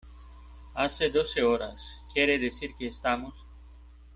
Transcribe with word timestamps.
hace 0.73 1.11
doce 1.11 1.43
horas, 1.43 2.09
quiere 2.15 2.39
decir 2.39 2.71
que 2.79 2.87
estamos 2.87 3.35